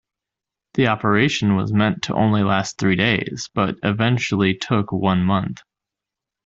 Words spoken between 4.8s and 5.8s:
one month.